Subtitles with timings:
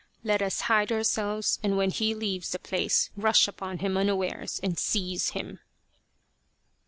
[0.23, 4.75] Let us hide ourselves, and when he leaves the place rush upon him unawares and
[4.79, 5.59] seize him."